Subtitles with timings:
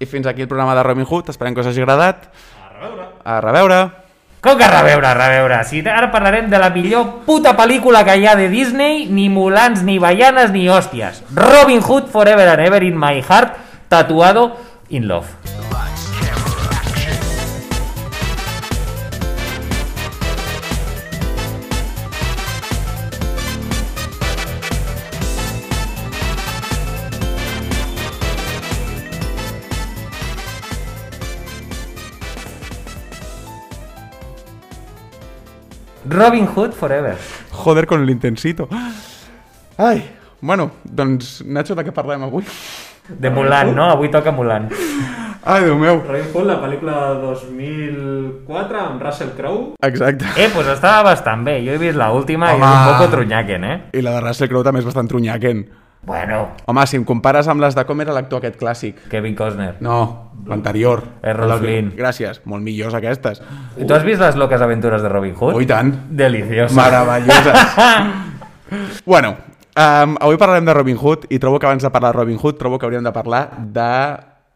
[0.00, 2.28] I fins aquí el programa de Robin Hood, esperem que us hagi agradat.
[2.60, 3.06] A reveure.
[3.24, 3.78] A reveure.
[4.44, 5.62] Com que a reveure, a reveure?
[5.64, 9.80] Si ara parlarem de la millor puta pel·lícula que hi ha de Disney, ni Mulans,
[9.86, 11.22] ni Bayanes, ni hòsties.
[11.32, 13.56] Robin Hood Forever and Ever in My Heart,
[13.88, 14.52] tatuado
[14.90, 15.43] in love.
[36.14, 37.16] Robin Hood Forever.
[37.50, 38.68] Joder con l'intensito.
[39.76, 40.04] Ai,
[40.40, 42.46] bueno, doncs, Nacho, de què parlem avui?
[43.08, 43.88] De Mulan, no?
[43.90, 44.68] Avui toca Mulan.
[45.44, 45.98] Ai, Déu meu.
[46.06, 49.74] Robin Hood, la pel·lícula de 2004 amb Russell Crowe.
[49.82, 50.24] Exacte.
[50.38, 51.58] Eh, pues estava bastant bé.
[51.66, 53.76] Jo he vist l'última i és un poco trunyaquen, eh?
[53.92, 55.66] I la de Russell Crowe també és bastant trunyaquen.
[56.06, 58.98] Bueno, Home, si em compares amb les de com era l'actor aquest clàssic.
[59.10, 59.76] Kevin Costner.
[59.80, 61.02] No, l'anterior.
[61.22, 61.92] Errol Les- Flynn.
[61.96, 63.40] Gràcies, molt millors aquestes.
[63.78, 65.54] Tu has vist les loques aventures de Robin Hood?
[65.56, 65.94] Oh, i tant.
[66.10, 66.74] Deliciosa.
[66.76, 67.56] Meravelloses.
[69.06, 69.36] bueno,
[69.76, 72.56] um, avui parlarem de Robin Hood i trobo que abans de parlar de Robin Hood
[72.60, 73.90] trobo que hauríem de parlar de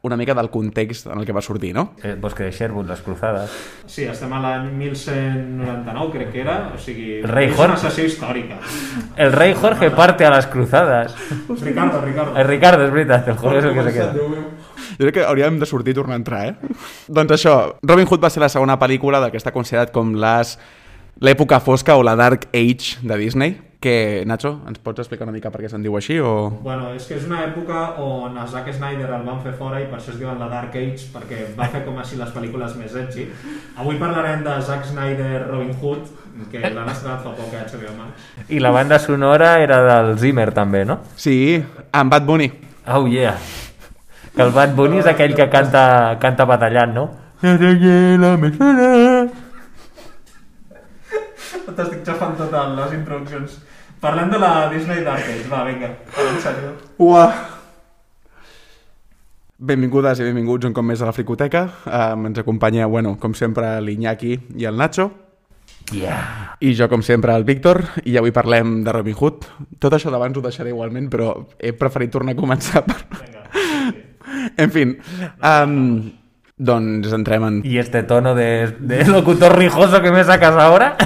[0.09, 1.92] una mica del context en el que va sortir, no?
[2.03, 3.53] El bosque de Sherwood, les cruzadas.
[3.87, 6.56] Sí, estem a l'any 1199, crec que era.
[6.75, 7.73] O sigui, El rei és Jorge.
[7.73, 8.59] una sessió històrica.
[9.17, 11.15] El rei Jorge parte a las cruzadas.
[11.62, 12.37] Ricardo, Ricardo.
[12.37, 14.12] El Ricardo, és veritat, el Jorge és el que se queda.
[14.98, 16.75] Jo crec que hauríem de sortir i tornar a entrar, eh?
[17.06, 20.56] doncs això, Robin Hood va ser la segona pel·lícula del que està considerat com les
[21.22, 25.53] l'època fosca o la Dark Age de Disney, que, Nacho, ens pots explicar una mica
[25.55, 26.51] per què se'n diu així, o...
[26.65, 29.87] Bueno, és que és una època on a Zack Snyder el van fer fora i
[29.87, 32.97] per això es diuen la Dark Age, perquè va fer com així les pel·lícules més
[32.99, 33.29] edgy.
[33.79, 36.11] Avui parlarem de Zack Snyder Robin Hood,
[36.51, 38.29] que l'han estrenat fa poc a HBO Max.
[38.51, 41.00] I la banda sonora era del Zimmer, també, no?
[41.15, 41.62] Sí,
[41.93, 42.50] amb Bad Bunny.
[42.88, 43.37] Oh, yeah.
[44.34, 47.11] Que el Bad Bunny és aquell que canta, canta batallant, no?
[51.78, 53.53] T'estic xafant totes les introduccions.
[54.03, 55.93] Parlem de la Disney Dark Age, va, vinga.
[56.99, 57.27] Ua!
[59.59, 61.62] Benvingudes i benvinguts un cop més a la Fricoteca.
[61.87, 65.06] Um, ens acompanya, bueno, com sempre, l'Iñaki i el Nacho.
[65.94, 66.56] Yeah.
[66.59, 67.84] I jo, com sempre, el Víctor.
[68.03, 69.47] I avui parlem de Robin Hood.
[69.78, 71.31] Tot això d'abans ho deixaré igualment, però
[71.62, 72.99] he preferit tornar a començar per...
[73.21, 73.94] Vinga, sí.
[74.59, 74.97] En fin,
[75.47, 76.11] um,
[76.59, 77.62] doncs entrem en...
[77.65, 80.97] ¿Y este tono de, de locutor rijoso que me sacas ahora?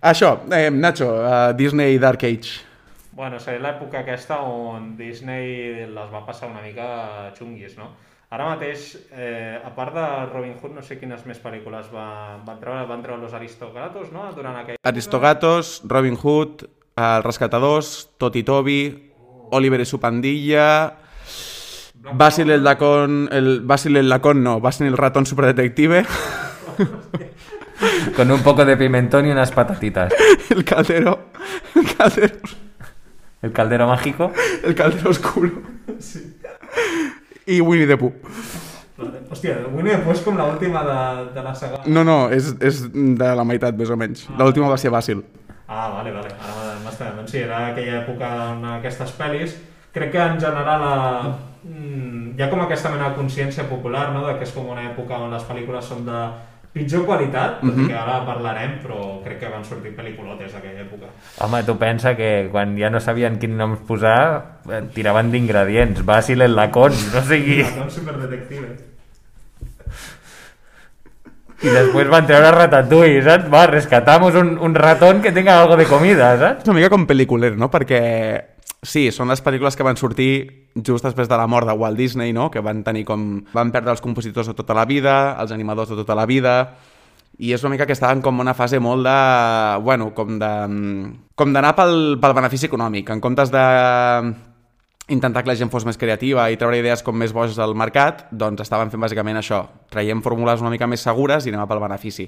[0.00, 2.60] Això, eh, Nacho, uh, Disney Dark Age.
[3.16, 7.94] Bueno, seria l'època aquesta on Disney les va passar una mica xunguis, no?
[8.28, 12.58] Ara mateix, eh, a part de Robin Hood, no sé quines més pel·lícules va, van
[12.60, 14.26] treure, van treure Los Aristogatos, no?
[14.36, 14.76] Durant aquell...
[14.82, 19.12] Aristogatos, Robin Hood, El Rescatadors, Toti Toby,
[19.52, 20.98] Oliver y su pandilla,
[22.12, 26.04] Basil el Lacón, el Basil el Lacón no, Basil el ratón superdetective,
[28.16, 30.12] Con un poco de pimentón y unas patatitas.
[30.50, 31.30] el caldero,
[31.74, 32.36] el caldero,
[33.42, 34.32] El caldero mágico.
[34.64, 35.50] el caldero oscuro
[37.46, 38.12] i Winnie the Pooh.
[39.30, 41.00] Hòstia, el Winnie the Pooh és com l'última de,
[41.36, 41.82] de la saga.
[41.86, 44.24] No, no, és, és de la meitat més o menys.
[44.38, 45.22] L'última va ser Basil.
[45.68, 46.32] Ah, vale, vale.
[46.42, 49.54] Ara m'està doncs sí, era aquella època en aquestes pel·lis.
[49.94, 51.30] Crec que en general eh,
[51.68, 54.84] mm, hi ha com aquesta mena de consciència popular, no?, de que és com una
[54.90, 56.20] època on les pel·lícules són de
[56.76, 61.08] pitjor qualitat, tot i que ara parlarem, però crec que van sortir pel·lículotes d'aquella època.
[61.46, 64.18] Home, tu pensa que quan ja no sabien quin nom posar,
[64.68, 66.04] eh, tiraven d'ingredients.
[66.04, 67.62] Basil el lacón, no sigui...
[67.72, 68.84] Són superdetectives.
[71.64, 73.48] I després van treure Ratatouille, saps?
[73.52, 76.66] Va, rescatamos un, un ratón que tenga algo de comida, saps?
[76.66, 77.70] És una mica com pel·liculer, no?
[77.72, 78.02] Perquè
[78.84, 82.32] sí, són les pel·lícules que van sortir just després de la mort de Walt Disney,
[82.36, 82.50] no?
[82.50, 83.44] Que van tenir com...
[83.54, 86.56] Van perdre els compositors de tota la vida, els animadors de tota la vida,
[87.38, 89.16] i és una mica que estaven com una fase molt de...
[89.84, 90.52] Bueno, com de...
[91.36, 93.64] Com d'anar pel, pel benefici econòmic, en comptes de
[95.12, 98.26] intentar que la gent fos més creativa i treure idees com més boges al mercat,
[98.32, 99.62] doncs estaven fent bàsicament això.
[99.92, 102.26] Traiem fórmules una mica més segures i anem pel benefici.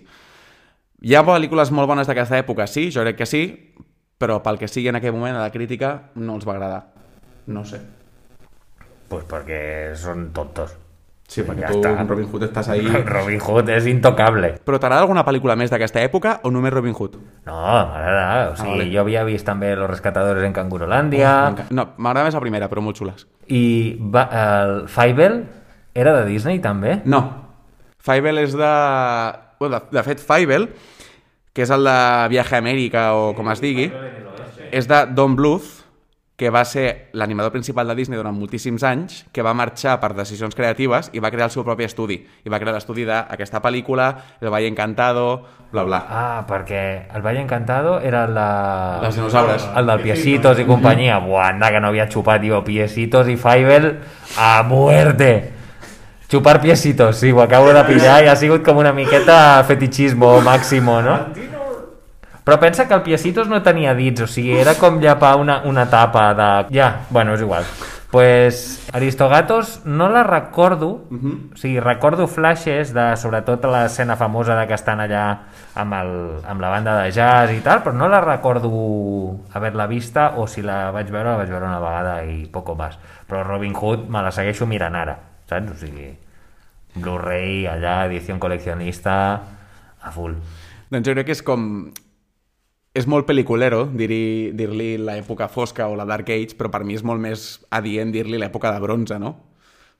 [1.03, 3.43] Hi ha pel·lícules molt bones d'aquesta època, sí, jo crec que sí,
[4.19, 6.83] però pel que sigui en aquell moment a la crítica no els va agradar.
[7.49, 7.81] No sé.
[9.09, 10.77] Pues porque son tontos.
[11.29, 12.07] Sí, perquè perquè tu, està.
[12.09, 12.87] Robin Hood, estàs ahí...
[13.15, 14.55] Robin Hood és intocable.
[14.65, 17.19] Però t'agrada alguna pel·lícula més d'aquesta època o només Robin Hood?
[17.45, 18.53] No, m'agrada.
[18.53, 18.87] O sigui, vale.
[18.95, 22.81] jo havia vist també Los Rescatadores en Cangurolandia M'enca- No, m'agrada més la primera, però
[22.85, 23.27] molt xules.
[23.49, 25.43] i va, el Fievel
[25.95, 27.03] era de Disney també?
[27.05, 27.21] No.
[28.01, 28.73] Fievel és de...
[29.61, 30.69] Bueno, de, de fet, Fievel,
[31.53, 31.99] que és el de
[32.33, 33.91] Viaje a Amèrica o com es digui,
[34.71, 35.67] és de Don Bluth,
[36.39, 40.55] que va ser l'animador principal de Disney durant moltíssims anys, que va marxar per decisions
[40.55, 42.21] creatives i va crear el seu propi estudi.
[42.47, 44.07] I va crear l'estudi d'aquesta pel·lícula,
[44.39, 45.27] El Valle Encantado,
[45.73, 46.01] bla, bla.
[46.07, 48.47] Ah, perquè el Valle Encantado era el de...
[49.03, 49.67] Les dinosaures.
[49.75, 51.19] El del Piecitos i companyia.
[51.27, 52.63] Buah, anda, que no havia xupat, jo.
[52.63, 53.97] Piecitos i Fievel
[54.39, 55.33] a muerte.
[56.31, 61.01] Xupar piecitos, sí, ho acabo de pillar i ha sigut com una miqueta fetichismo máximo,
[61.01, 61.23] no?
[62.49, 65.83] Però pensa que el Piecitos no tenia dits, o sigui, era com llapar una, una
[65.93, 66.47] tapa de...
[66.73, 67.67] Ja, bueno, és igual.
[68.09, 71.53] Pues Aristogatos no la recordo, uh -huh.
[71.53, 75.41] o sigui, recordo flashes de sobretot l'escena famosa de que estan allà
[75.75, 78.71] amb, el, amb la banda de jazz i tal, però no la recordo
[79.53, 82.99] haver-la vista o si la vaig veure, la vaig veure una vegada i poco más.
[83.29, 85.71] Però Robin Hood me la segueixo mirant ara, saps?
[85.71, 86.17] O sigui,
[86.95, 89.41] Blu-ray, allà, edició col·leccionista,
[90.01, 90.33] a full.
[90.89, 91.93] Doncs jo crec que és com...
[92.97, 97.05] És molt pel·liculero dir-li dir, l'època fosca o la Dark Age, però per mi és
[97.05, 99.37] molt més adient dir-li l'època de bronze, no?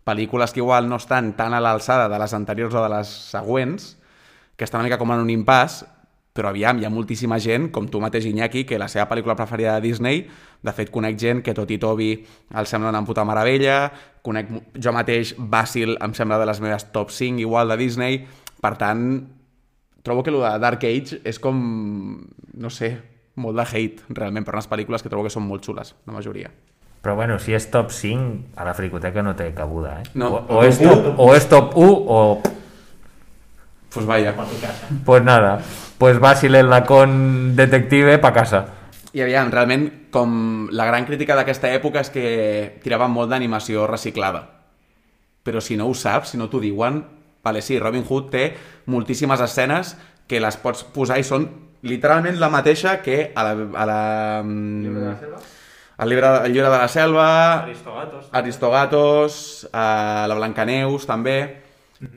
[0.09, 3.97] Pel·lícules que igual no estan tan a l'alçada de les anteriors o de les següents,
[4.57, 5.83] que estan una mica com en un impàs,
[6.39, 9.75] però aviam, hi ha moltíssima gent, com tu mateix, Iñaki, que la seva pel·lícula preferida
[9.77, 10.23] de Disney,
[10.63, 12.13] de fet, conec gent que tot i Toby
[12.55, 13.89] el sembla una puta meravella,
[14.23, 18.23] conec jo mateix, Basil em sembla de les meves top 5 igual de Disney,
[18.63, 19.03] per tant,
[20.03, 21.59] trobo que el de Dark Age és com,
[22.55, 22.97] no sé,
[23.39, 26.51] molt de hate, realment, per unes pel·lícules que trobo que són molt xules, la majoria.
[27.03, 30.09] Però bueno, si és top 5, a la fricoteca no té cabuda, eh?
[30.19, 30.33] No.
[30.35, 32.23] O, o, és top, o és top 1 o...
[33.95, 34.35] Pues vaya.
[35.07, 35.63] Pues nada,
[35.97, 38.67] pues Basil el lacón detective pa casa.
[39.17, 42.27] I aviam, realment, com la gran crítica d'aquesta època és que
[42.85, 44.43] tiraven molt d'animació reciclada.
[45.43, 47.01] Però si no ho saps, si no t'ho diuen,
[47.43, 48.45] vale, sí, Robin Hood té
[48.89, 49.95] moltíssimes escenes
[50.29, 51.47] que les pots posar i són
[51.87, 53.55] literalment la mateixa que a la...
[53.55, 54.03] A la
[54.43, 55.47] Llibre de la selva?
[55.99, 58.29] el llibre, el llibre de la selva, Aristogatos.
[58.33, 61.39] Aristogatos, eh, la Blancaneus també,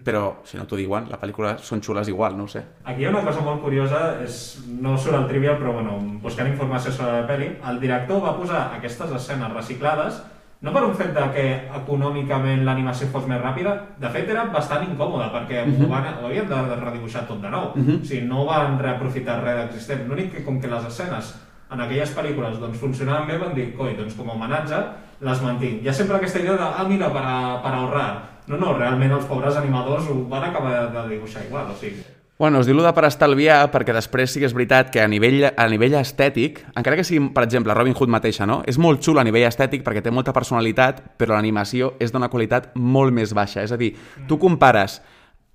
[0.05, 2.61] però si no t'ho diuen, la pel·lícula són xules igual, no ho sé.
[2.85, 6.51] Aquí hi ha una cosa molt curiosa, és, no surt al trivial, però bueno, buscant
[6.51, 10.21] informació sobre la pel·li, el director va posar aquestes escenes reciclades
[10.61, 11.45] no per un fet de que
[11.77, 15.85] econòmicament l'animació fos més ràpida, de fet era bastant incòmode perquè uh -huh.
[15.85, 17.71] ho, van, ho havien de redibuixar tot de nou.
[17.75, 18.01] Uh -huh.
[18.01, 20.07] O sigui, no van reaprofitar res d'existent.
[20.07, 21.35] L'únic que com que les escenes
[21.71, 24.83] en aquelles pel·lícules doncs, funcionaven bé, van dir, coi, doncs com a homenatge
[25.21, 25.83] les mantinc.
[25.83, 28.21] Hi ha sempre aquesta idea de, ah, mira, per, a, per ahorrar.
[28.47, 32.03] No, no, realment els pobres animadors ho van acabar de dibuixar igual, o sigui...
[32.41, 35.05] Bueno, es diu lo de per estalviar perquè després sí que és veritat que a
[35.05, 38.63] nivell, a nivell estètic, encara que sigui, per exemple, Robin Hood mateixa, no?
[38.65, 42.71] és molt xul a nivell estètic perquè té molta personalitat, però l'animació és d'una qualitat
[42.73, 43.61] molt més baixa.
[43.61, 43.91] És a dir,
[44.25, 44.97] tu compares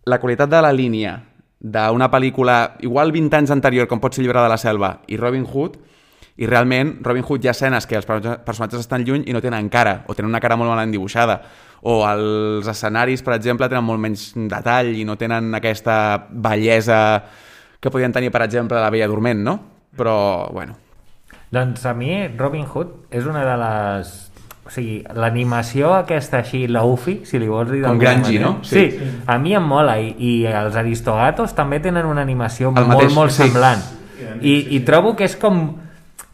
[0.07, 1.17] la qualitat de la línia
[1.59, 5.43] d'una pel·lícula igual 20 anys anterior, com pot ser Llibre de la Selva, i Robin
[5.43, 5.81] Hood,
[6.37, 9.71] i realment Robin Hood hi ha escenes que els personatges estan lluny i no tenen
[9.73, 11.41] cara, o tenen una cara molt malament dibuixada,
[11.87, 16.99] o els escenaris, per exemple, tenen molt menys detall i no tenen aquesta bellesa
[17.81, 19.61] que podien tenir, per exemple, la Bella Dorment, no?
[19.97, 20.77] Però, bueno,
[21.51, 24.15] Doncs a mi Robin Hood és una de les...
[24.67, 28.41] O sigui, l'animació aquesta així, la UFI, si li vols dir Com manera.
[28.43, 28.49] no?
[28.67, 28.81] Sí.
[28.91, 28.99] Sí.
[28.99, 32.89] sí, a mi em mola i, i els Aristogatos també tenen una animació El molt,
[32.91, 33.45] mateix, molt sí.
[33.45, 33.85] semblant.
[34.19, 35.61] Sí, I, I trobo que és com,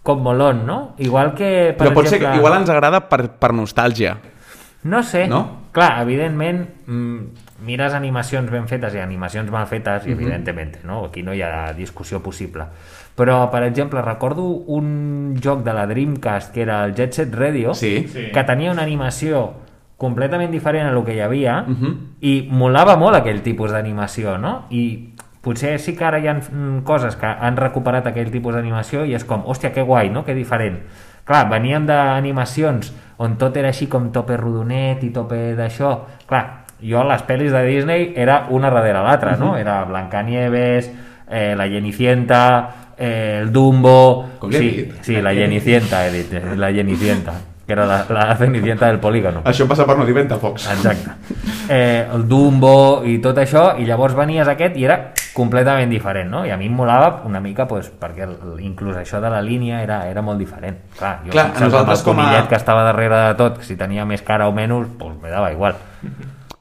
[0.02, 0.94] com molón, no?
[0.98, 2.32] Igual que, per però pot ser exemple...
[2.34, 4.16] que igual ens agrada per, per nostàlgia.
[4.84, 5.28] No sé.
[5.30, 5.62] No?
[5.72, 7.18] Clar, evidentment, mm,
[7.64, 10.10] mires animacions ben fetes i animacions mal fetes, Mhm.
[10.10, 11.04] i evidentment, no?
[11.06, 12.64] Aquí no hi ha discussió possible.
[13.14, 17.74] Però, per exemple, recordo un joc de la Dreamcast que era el Jet Set Radio,
[17.74, 18.06] Sí.
[18.34, 19.52] Que tenia una animació
[19.96, 22.16] completament diferent a lo que hi havia Mhm.
[22.20, 24.64] i molava molt aquell tipus d'animació, no?
[24.70, 29.04] I potser sí que ara hi ha mm, coses que han recuperat aquell tipus d'animació
[29.04, 30.24] i és com, hòstia, que guai, no?
[30.24, 30.80] Que diferent.
[31.26, 35.92] Clar, veníem d'animacions on tot era així com tope rodonet i tope d'això.
[36.26, 36.44] Clar,
[36.82, 39.56] jo les pel·lis de Disney era una darrere l'altra, no?
[39.58, 40.90] Era Blancanieves,
[41.30, 42.42] eh, la Cenicienta,
[42.98, 44.38] eh, el Dumbo...
[44.42, 44.98] Com sí, dit?
[45.02, 47.34] sí, la Cenicienta, he dit, eh, la Cenicienta,
[47.72, 49.40] que era la, la Cenicienta del polígono.
[49.48, 50.66] Això passa per no dir ventafocs.
[50.74, 51.14] Exacte.
[51.72, 54.98] Eh, el Dumbo i tot això, i llavors venies aquest i era
[55.32, 56.42] completament diferent, no?
[56.44, 59.80] I a mi em molava una mica, pues, perquè el, inclús això de la línia
[59.82, 60.76] era, era molt diferent.
[60.98, 63.76] Clar, jo Clar, a nosaltres el com a- que estava darrere de tot, que si
[63.80, 65.78] tenia més cara o menys, pues me dava igual.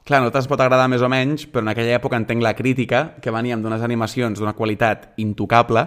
[0.04, 3.10] Clar, a nosaltres pot agradar més o menys, però en aquella època entenc la crítica,
[3.20, 5.84] que veníem d'unes animacions d'una qualitat intocable,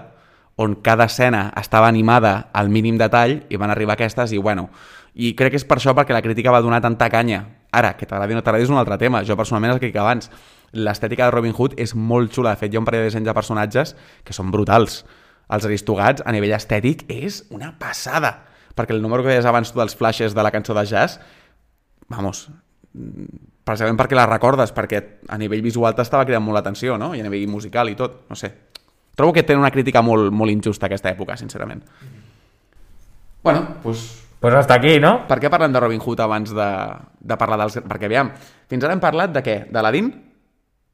[0.58, 4.70] on cada escena estava animada al mínim detall, i van arribar aquestes i, bueno...
[5.16, 7.46] I crec que és per això perquè la crítica va donar tanta canya
[7.76, 9.22] Ara, que t'agradi o no t'agradi és un altre tema.
[9.28, 10.30] Jo personalment el que dic abans,
[10.72, 12.54] l'estètica de Robin Hood és molt xula.
[12.56, 15.02] De fet, hi ha un parell de dissenys de personatges que són brutals.
[15.52, 18.32] Els aristogats, a nivell estètic, és una passada.
[18.76, 21.20] Perquè el número que deies abans tu dels flashes de la cançó de jazz,
[22.12, 22.48] vamos,
[23.68, 27.12] precisament perquè la recordes, perquè a nivell visual t'estava cridant molt l'atenció, no?
[27.16, 28.54] I a nivell musical i tot, no sé.
[29.16, 31.84] Trobo que té una crítica molt, molt injusta aquesta època, sincerament.
[33.44, 33.82] Bueno, doncs...
[33.84, 35.26] Pues hasta aquí, no?
[35.28, 36.70] Per què parlem de Robin Hood abans de,
[37.20, 37.80] de parlar dels...
[37.82, 38.30] Perquè, aviam,
[38.70, 39.58] fins ara hem parlat de què?
[39.72, 40.12] D'Aladin?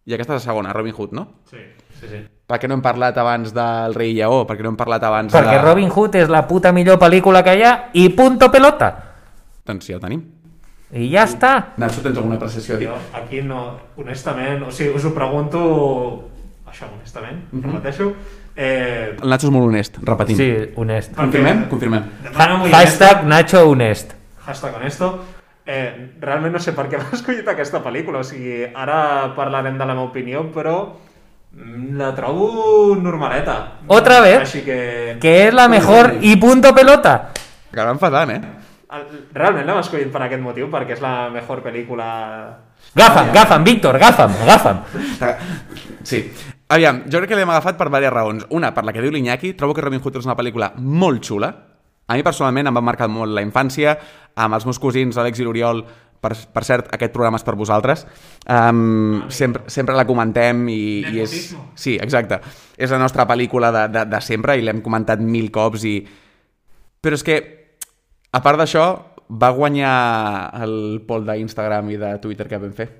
[0.05, 1.27] I aquesta és la segona, Robin Hood, no?
[1.49, 1.61] Sí,
[1.99, 2.21] sí, sí.
[2.47, 4.43] Per què no hem parlat abans del Rei Lleó?
[4.47, 5.63] Per què no hem parlat abans Perquè de...
[5.63, 8.91] Robin Hood és la puta millor pel·lícula que hi ha i punto pelota.
[9.67, 10.23] Doncs ja ho tenim.
[10.91, 11.51] I ja està.
[11.79, 12.89] Nacho, tens alguna apreciació a dir?
[12.89, 13.61] Jo aquí no,
[14.01, 15.61] honestament, o sigui, us ho pregunto,
[16.67, 17.71] això, honestament, mm -hmm.
[17.71, 18.13] repeteixo,
[18.55, 20.37] eh, El Nacho és molt honest, repetim.
[20.37, 21.13] Sí, honest.
[21.15, 21.67] Confirmem?
[21.69, 22.09] Confirmem.
[22.71, 24.13] hashtag Nacho honest.
[24.45, 25.23] hashtag honesto,
[25.65, 29.85] eh, realment no sé per què m'ha escollit aquesta pel·lícula, o sigui, ara parlarem de
[29.85, 30.75] la meva opinió, però
[31.53, 33.77] mm, la trobo normaleta.
[33.87, 34.41] Otra vez.
[34.41, 35.17] Així que...
[35.21, 37.31] Que és la mejor i punto pelota.
[37.71, 38.41] Acabem fatant, eh?
[39.31, 42.07] Realment l'hem escollit per aquest motiu, perquè és la millor pel·lícula...
[42.97, 44.81] Gafa'm, gafa'm, Víctor, gafa'm, gafa'm.
[46.03, 46.25] Sí.
[46.71, 48.45] Aviam, jo crec que l'hem agafat per diverses raons.
[48.55, 51.49] Una, per la que diu l'Iñaki, trobo que Robin Hood és una pel·lícula molt xula.
[52.07, 53.97] A mi personalment em va marcar molt la infància,
[54.39, 55.83] amb els meus cosins, Àlex i l'Oriol,
[56.23, 58.05] per, per cert, aquest programa és per vosaltres.
[58.47, 61.35] Um, sempre, sempre la comentem i, i és...
[61.75, 62.39] Sí, exacte.
[62.77, 65.97] És la nostra pel·lícula de, de, de sempre i l'hem comentat mil cops i...
[67.01, 67.39] Però és que,
[68.31, 68.87] a part d'això,
[69.43, 69.95] va guanyar
[70.63, 72.91] el poll d'Instagram i de Twitter que vam fer.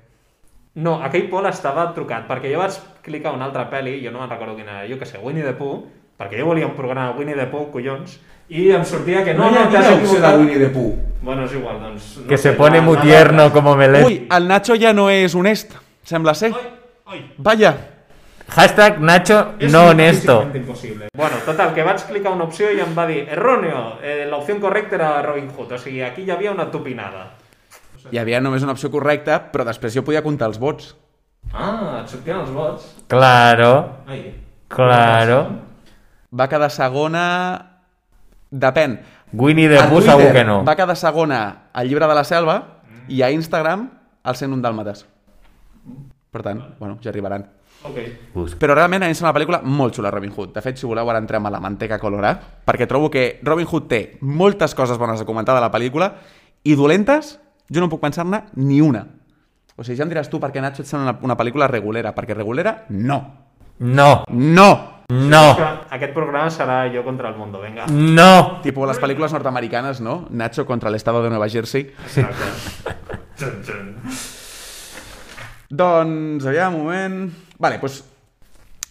[0.74, 4.30] No, aquell Pol estava trucat, perquè jo vaig clicar una altra pel·li, jo no me'n
[4.30, 5.82] recordo quina era, jo que sé, Winnie the Pooh,
[6.16, 8.14] perquè jo volia un programa Winnie the Pooh, collons,
[8.48, 10.40] i em sortia que no, no, t'has equivocat.
[10.48, 10.94] the Pooh.
[11.22, 12.16] Bueno, és igual, doncs...
[12.22, 14.04] No Que sé, se pone muy tierno como Melén.
[14.04, 15.72] Ui, el Nacho ja no és honest,
[16.04, 16.52] sembla ser.
[16.56, 16.70] Ai,
[17.06, 17.20] ai.
[17.36, 17.76] Vaya.
[18.48, 20.50] Hashtag Nacho no honesto.
[20.54, 21.08] impossible.
[21.14, 24.58] Bueno, total, que vaig clicar una opció i em va dir erróneo, eh, la opció
[24.60, 27.30] correcta era Robin Hood, o sigui, aquí hi havia una tupinada.
[28.10, 30.94] Hi havia només una opció correcta, però després jo podia comptar els vots.
[31.52, 32.88] Ah, et sortien els vots?
[33.10, 34.34] Claro, Ai.
[34.68, 35.42] claro.
[36.32, 37.24] Va quedar segona...
[38.52, 38.98] Depèn.
[39.32, 40.58] Winnie the Pooh segur que no.
[40.64, 42.58] Va quedar segona al llibre de la selva
[43.08, 43.86] i a Instagram
[44.28, 45.06] el 101 dàlmates.
[46.32, 47.46] Per tant, bueno, ja arribaran.
[47.84, 47.96] Ok.
[48.34, 48.58] Busca.
[48.60, 50.52] Però realment a mi sembla una pel·lícula molt xula, Robin Hood.
[50.54, 53.88] De fet, si voleu, ara entrem a la manteca colorà, perquè trobo que Robin Hood
[53.90, 56.12] té moltes coses bones a comentar de la pel·lícula
[56.62, 57.38] i dolentes,
[57.70, 59.04] jo no puc pensar-ne ni una.
[59.76, 62.14] O sigui, ja em diràs tu per què Nacho et sembla una, una pel·lícula regulera,
[62.14, 63.20] perquè regulera, no.
[63.78, 64.68] No, No!
[65.12, 65.64] no, Que
[65.96, 67.86] Aquest programa serà jo contra el mundo, venga.
[67.88, 68.60] no.
[68.62, 70.26] Tipo les pel·lícules nord-americanes, no?
[70.30, 71.90] Nacho contra l'estado de Nueva Jersey.
[72.06, 72.94] Exacte.
[73.36, 73.96] Txun, txun.
[75.68, 77.32] Doncs, aviam, un moment...
[77.58, 78.02] Vale, doncs...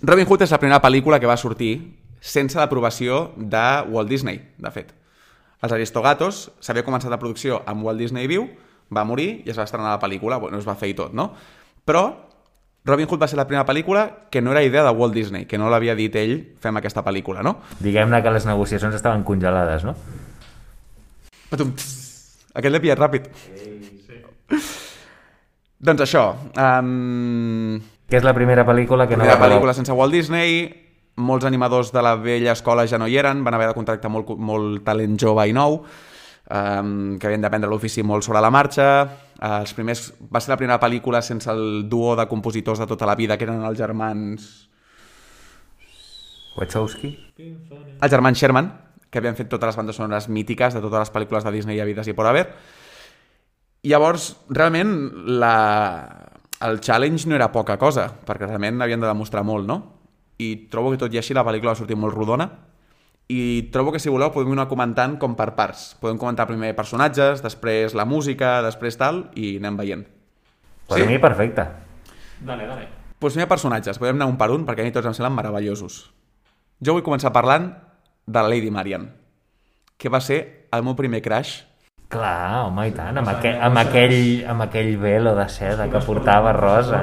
[0.01, 1.75] Robin Hood és la primera pel·lícula que va sortir
[2.21, 3.61] sense l'aprovació de
[3.93, 4.93] Walt Disney, de fet.
[5.61, 8.47] Els Aristogatos s'havia començat la producció amb Walt Disney viu,
[8.91, 11.29] va morir i es va estrenar la pel·lícula, bueno, es va fer i tot, no?
[11.85, 12.03] Però
[12.85, 15.59] Robin Hood va ser la primera pel·lícula que no era idea de Walt Disney, que
[15.61, 17.59] no l'havia dit ell, fem aquesta pel·lícula, no?
[17.79, 19.93] Diguem-ne que les negociacions estaven congelades, no?
[21.51, 21.75] Patum,
[22.51, 23.27] Aquest l'he pillat ràpid.
[25.81, 26.23] Doncs això,
[26.59, 27.79] um,
[28.11, 29.53] Que és la primera pel·lícula que no primera va acabar.
[29.55, 30.65] pel·lícula sense Walt Disney,
[31.21, 34.33] molts animadors de la vella escola ja no hi eren, van haver de contractar molt,
[34.37, 35.79] molt talent jove i nou,
[36.51, 38.87] um, que havien d'aprendre l'ofici molt sobre la marxa.
[39.41, 43.07] Uh, els primers, va ser la primera pel·lícula sense el duo de compositors de tota
[43.09, 44.51] la vida, que eren els germans...
[46.57, 47.13] Wachowski?
[47.39, 48.67] Els germans Sherman,
[49.09, 52.11] que havien fet totes les bandes sonores mítiques de totes les pel·lícules de Disney havides
[52.11, 52.49] i por haver.
[53.81, 54.91] I llavors, realment,
[55.41, 55.55] la...
[56.61, 60.00] el challenge no era poca cosa, perquè realment havien de demostrar molt, no?
[60.41, 62.47] I trobo que tot i així la pel·lícula va sortir molt rodona,
[63.31, 65.91] i trobo que si voleu podem anar comentant com per parts.
[66.01, 70.03] Podem comentar primer personatges, després la música, després tal, i anem veient.
[70.89, 71.07] Per Sí?
[71.07, 71.67] mi, perfecte.
[72.41, 72.89] Dale, dale.
[73.21, 76.09] Doncs primer personatges, podem anar un per un, perquè a mi tots em semblen meravellosos.
[76.81, 77.69] Jo vull començar parlant
[78.25, 79.11] de la Lady Marian,
[79.97, 81.61] que va ser el meu primer crush
[82.11, 86.51] Clar, home, i tant, amb, aquell, amb, aquell, amb aquell velo de seda que portava
[86.51, 86.99] rosa.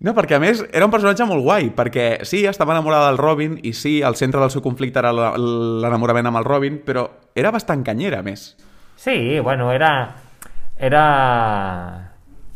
[0.00, 3.58] No, perquè a més era un personatge molt guai, perquè sí, estava enamorada del Robin
[3.68, 7.04] i sí, el centre del seu conflicte era l'enamorament amb el Robin, però
[7.36, 8.54] era bastant canyera, a més.
[8.96, 9.92] Sí, bueno, era...
[10.80, 11.04] Era...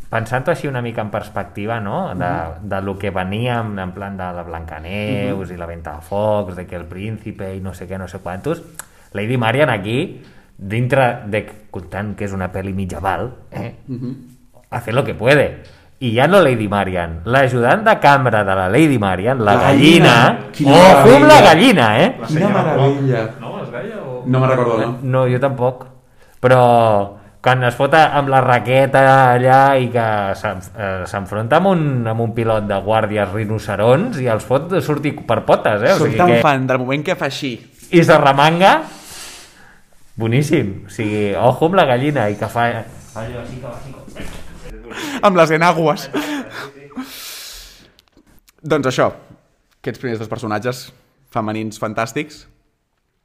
[0.09, 2.15] Pensant-ho així una mica en perspectiva, no?
[2.17, 2.31] De,
[2.63, 6.65] de lo que veníem, en plan de la Blancaneus i la Venta de Focs, de
[6.71, 8.63] que el príncipe i no sé què, no sé quantos,
[9.13, 10.23] Lady Marian aquí,
[10.57, 11.45] dintre de...
[11.75, 13.75] comptant que és una pel·li mitjaval, eh?
[14.71, 15.65] hacer lo que puede.
[16.01, 20.15] I ja no Lady Marian, l'ajudant de cambra de la Lady Marian, la, La gallina,
[20.15, 20.53] gallina.
[20.53, 22.09] Quina ojo amb la gallina, eh?
[22.21, 22.49] La Quina.
[22.51, 24.01] Block, No, es deia?
[24.03, 24.23] O...
[24.27, 24.99] No me'n recordo, no?
[25.03, 25.87] No, jo tampoc.
[26.45, 26.61] Però
[27.45, 32.35] quan es fot amb la raqueta allà i que eh, s'enfronta amb, un, amb un
[32.37, 35.93] pilot de guàrdies rinocerons i els fot sortir per potes, eh?
[35.95, 36.41] O Soc sigui tan que...
[36.45, 37.55] fan del moment que fa així.
[37.93, 38.79] I se remanga
[40.17, 40.85] boníssim.
[40.87, 42.69] O sigui, ojo amb la gallina i que fa...
[43.15, 44.04] fa allò així que va així com-
[45.23, 46.09] amb les enagues.
[48.63, 49.11] doncs això,
[49.81, 50.87] aquests primers dos personatges
[51.35, 52.45] femenins fantàstics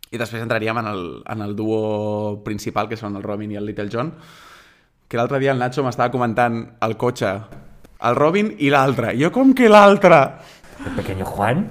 [0.09, 3.67] i després entraríem en el, en el duo principal, que són el Robin i el
[3.69, 4.13] Little John,
[5.09, 7.33] que l'altre dia el Nacho m'estava comentant al cotxe
[7.99, 9.13] el Robin i l'altre.
[9.19, 10.19] Jo com que l'altre?
[10.85, 11.65] El pequeño Juan?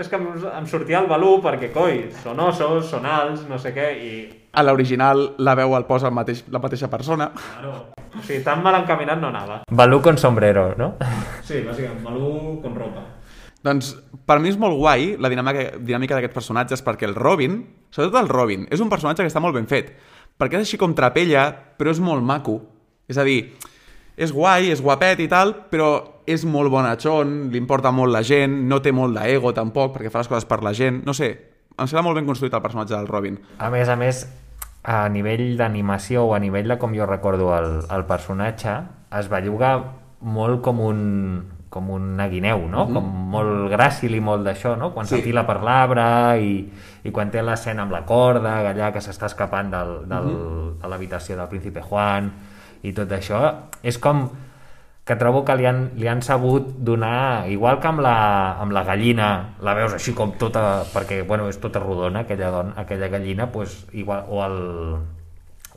[0.00, 3.72] És que em, em sortia el balú perquè, coi, són ossos, són alts, no sé
[3.76, 4.12] què, i...
[4.56, 7.30] A l'original la veu el posa el mateix, la mateixa persona.
[7.36, 7.74] Claro,
[8.16, 9.62] o sigui, tan mal encaminat no anava.
[9.70, 10.94] Balú con sombrero, no?
[11.46, 13.06] Sí, bàsicament, balú con ropa.
[13.62, 13.92] Doncs
[14.26, 17.60] per mi és molt guai la dinàmica, dinàmica d'aquests personatges perquè el Robin,
[17.92, 19.92] sobretot el Robin, és un personatge que està molt ben fet.
[20.40, 22.56] Perquè és així com trapella, però és molt maco.
[23.10, 23.52] És a dir,
[24.16, 25.90] és guai, és guapet i tal, però
[26.30, 30.22] és molt bonachón, li importa molt la gent, no té molt d'ego tampoc, perquè fa
[30.22, 31.02] les coses per la gent.
[31.04, 31.30] No sé,
[31.76, 33.38] em sembla molt ben construït el personatge del Robin.
[33.58, 34.24] A més a més,
[34.82, 38.78] a nivell d'animació o a nivell de com jo recordo el, el personatge,
[39.18, 39.74] es belluga
[40.20, 41.00] molt com un,
[41.70, 42.86] com un guineu, no?
[42.92, 44.90] Com molt gràcil i molt d'això, no?
[44.94, 45.16] Quan Sí.
[45.16, 46.04] s'enfila per l'arbre
[46.40, 46.52] i,
[47.04, 50.30] i quan té l'escena amb la corda, allà que s'està escapant del, del,
[50.80, 52.30] de l'habitació del príncipe Juan
[52.82, 53.42] i tot això,
[53.82, 54.28] és com
[55.10, 58.14] que trobo que li han, li han sabut donar, igual que amb la,
[58.62, 62.70] amb la gallina, la veus així com tota, perquè bueno, és tota rodona aquella, don,
[62.78, 64.54] aquella gallina, pues, igual, o el,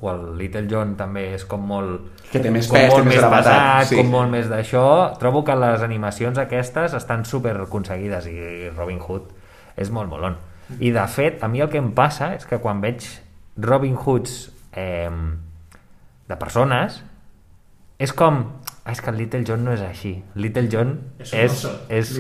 [0.04, 3.08] o el Little John també és com molt Que té més com pes, té molt
[3.08, 3.98] més més gravetat, pesat, sí.
[3.98, 4.86] com molt més d'això
[5.18, 8.38] trobo que les animacions aquestes estan super aconseguides i
[8.76, 9.34] Robin Hood
[9.82, 10.38] és molt molon
[10.78, 13.02] i de fet, a mi el que em passa és que quan veig
[13.58, 14.38] Robin Hoods
[14.78, 15.10] eh,
[16.30, 17.02] de persones
[17.98, 18.44] és com
[18.84, 22.12] ah, és que el Little John no és així Little John És és, oso, és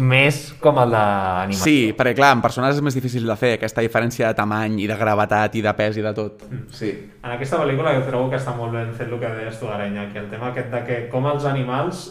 [0.00, 3.84] més com el d'animació Sí, perquè clar, en persones és més difícil de fer, aquesta
[3.84, 6.46] diferència de tamany i de gravetat i de pes i de tot.
[6.72, 6.92] Sí.
[7.22, 10.08] En aquesta pel·lícula jo trobo que està molt ben fet el que deies tu, Arenya,
[10.12, 12.06] que el tema aquest de que com els animals,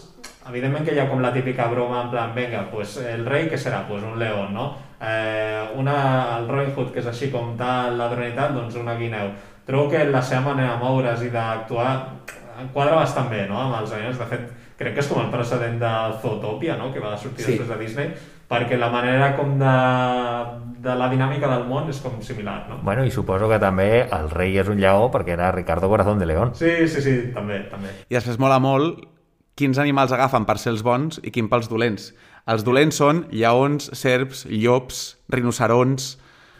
[0.47, 3.57] evidentment que hi ha com la típica broma en plan, venga, pues el rei que
[3.57, 3.85] serà?
[3.89, 4.75] Pues un león, no?
[5.01, 9.33] Eh, una, el Robin Hood, que és així com tal ladronitat, doncs una guineu.
[9.67, 11.91] Trobo que la seva manera de moure's i d'actuar
[12.73, 14.17] quadra bastant bé, no?, amb els animals.
[14.19, 15.91] De fet, crec que és com el precedent de
[16.21, 17.51] Zootopia, no?, que va sortir Sí.
[17.57, 18.13] després de Disney,
[18.47, 19.73] perquè la manera com de,
[20.79, 22.77] de la dinàmica del món és com similar, no?
[22.83, 26.25] Bueno, i suposo que també el rei és un lleó perquè era Ricardo Corazón de
[26.29, 26.53] León.
[26.55, 27.89] Sí, sí, sí, també, també.
[28.09, 29.01] I després mola molt
[29.57, 32.11] quins animals agafen per ser els bons i quin pels dolents.
[32.47, 36.13] Els dolents són lleons, serps, llops, rinocerons,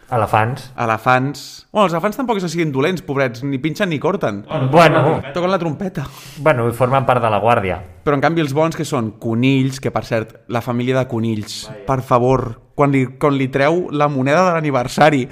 [0.10, 0.72] Elefants.
[0.80, 1.68] elefants...
[1.72, 4.46] Bueno, els elefants tampoc és que siguin dolents, pobrets, ni pinxen ni corten.
[4.72, 6.06] Bueno, Toquen la trompeta.
[6.38, 7.82] bueno, i formen part de la guàrdia.
[8.08, 11.68] Però en canvi els bons que són conills, que per cert, la família de conills,
[11.86, 15.28] per favor, quan li, quan li treu la moneda de l'aniversari...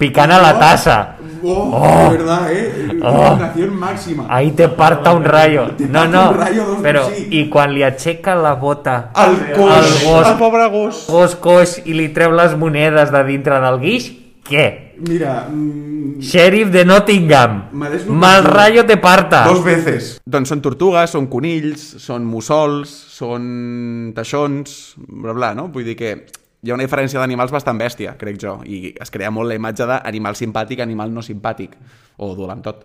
[0.00, 1.16] Picant a la tassa.
[1.42, 2.10] Oh, Oh.
[2.10, 3.00] de verdad, eh?
[3.02, 3.70] Oh.
[3.72, 4.24] máxima.
[4.30, 5.72] Ahí te parta un rayo.
[5.76, 7.26] Te No, no, un rayo, dos però sí.
[7.30, 10.26] i quan li aixeca la bota El El coix, gos.
[10.28, 11.04] el pobre gos.
[11.10, 14.08] gos coix i li treu les monedes de dintre del guix,
[14.50, 14.66] què?
[15.06, 17.70] Mira, mm, Sheriff de Nottingham.
[18.08, 19.44] Mal rayo te parta.
[19.46, 20.10] Dos veces.
[20.26, 25.68] Doncs són tortugues, són conills, són mussols, són teixons, bla bla, no?
[25.72, 26.12] Vull dir que
[26.60, 29.86] hi ha una diferència d'animals bastant bèstia, crec jo, i es crea molt la imatge
[29.88, 31.78] d'animal simpàtic, animal no simpàtic,
[32.18, 32.84] o dolentot.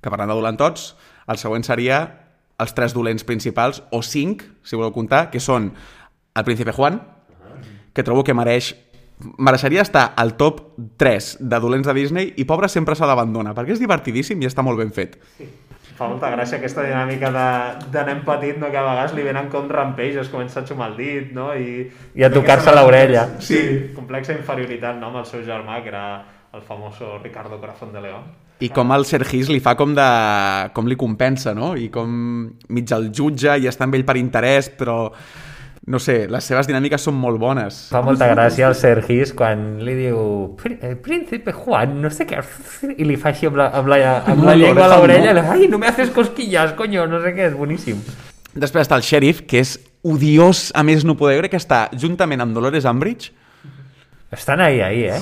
[0.00, 0.94] Que parlant de dolentots,
[1.30, 2.02] el següent seria
[2.60, 5.70] els tres dolents principals, o cinc, si voleu comptar, que són
[6.34, 6.98] el príncipe Juan,
[7.94, 8.74] que trobo que mereix
[9.38, 10.60] mereixeria estar al top
[11.00, 14.62] 3 de dolents de Disney i pobre sempre se l'abandona, perquè és divertidíssim i està
[14.66, 15.18] molt ben fet.
[16.00, 18.70] Fa molta gràcia aquesta dinàmica de- d'anem petit, no?
[18.72, 21.50] que a vegades li venen com rampells, comença a xumar el dit, no?
[21.54, 23.26] I, I a tocar-se l'orella.
[23.38, 23.56] Sí.
[23.58, 23.80] sí.
[23.94, 28.24] Complexa inferioritat, no?, amb el seu germà, que era el famoso Ricardo Corazón de León.
[28.60, 30.08] I com el Sergis li fa com de...
[30.72, 31.74] com li compensa, no?
[31.76, 32.10] I com
[32.68, 35.12] mig el jutge i està amb ell per interès, però...
[35.90, 37.80] No sé, les seves dinàmiques són molt bones.
[37.90, 40.20] Fa molta gràcia el Sergis quan li diu
[40.60, 42.38] "Prí- eh, Príncipe Juan, no sé què
[42.96, 45.50] i li fa així amb la, amb la, amb la llengua a l'orella no?
[45.50, 47.98] ai, no me haces cosquillas, coño, no sé què, és boníssim
[48.54, 52.40] Després està el xèrif, que és odiós, a més no poder, crec que està juntament
[52.42, 53.32] amb Dolores Umbridge.
[54.32, 55.20] estan ahí, ahí, eh?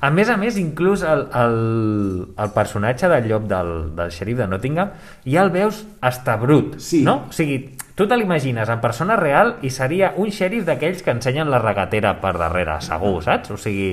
[0.00, 4.46] A més a més, inclús el, el, el personatge del llop del, del xèrif de
[4.48, 4.94] Nottingham
[5.28, 7.02] ja el veus hasta brut, Sí.
[7.04, 7.26] no?
[7.28, 11.50] O sigui, tu te l'imagines en persona real i seria un xèrif d'aquells que ensenyen
[11.52, 13.50] la regatera per darrere, segur, saps?
[13.52, 13.90] O sigui,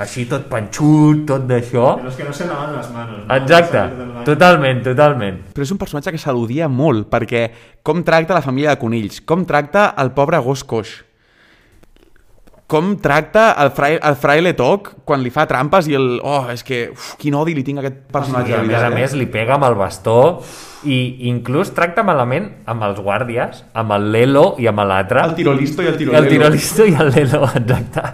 [0.00, 1.90] així tot panxut, tot d'això.
[2.00, 3.26] De los que no se lavan las manos.
[3.26, 3.36] ¿no?
[3.36, 3.82] Exacte,
[4.24, 5.42] totalment, totalment.
[5.52, 7.50] Però és un personatge que s'al·ludia molt, perquè
[7.84, 10.96] com tracta la família de conills, com tracta el pobre gos coix,
[12.74, 16.16] com tracta el, frai, el fraile Toc quan li fa trampes i el...
[16.26, 16.88] Oh, és que...
[16.90, 18.50] Uf, quin odi li tinc a aquest personatge.
[18.50, 20.16] I a de més a veritat, més li pega amb el bastó
[20.90, 20.98] i
[21.30, 25.22] inclús tracta malament amb els guàrdies, amb el Lelo i amb l'altre.
[25.22, 26.32] El tirolisto i el El tirolelo.
[26.34, 28.04] tirolisto i el Lelo, exacte.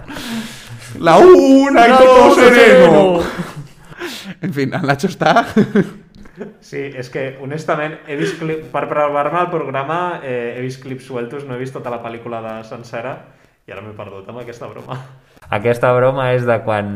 [1.01, 3.03] La una i No, todo sereno.
[4.41, 5.35] En fi, el Nacho està...
[6.65, 8.63] Sí, és que, honestament, he vist clip...
[8.71, 12.39] per preparar-me al programa eh, he vist clips sueltos, no he vist tota la pel·lícula
[12.41, 13.11] de sencera
[13.67, 14.97] i ara m'he perdut amb aquesta broma.
[15.51, 16.91] Aquesta broma és de quan